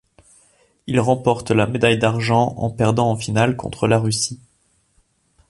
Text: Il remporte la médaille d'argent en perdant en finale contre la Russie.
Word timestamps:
Il 0.87 0.99
remporte 0.99 1.51
la 1.51 1.67
médaille 1.67 1.99
d'argent 1.99 2.55
en 2.57 2.71
perdant 2.71 3.11
en 3.11 3.15
finale 3.15 3.55
contre 3.55 3.85
la 3.87 3.99
Russie. 3.99 4.39